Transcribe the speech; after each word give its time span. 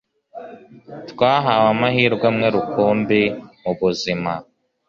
twahawe 1.11 1.67
amahirwe 1.73 2.25
amwe 2.31 2.47
rukumbi 2.55 3.21
mu 3.61 3.71
buzima 3.79 4.31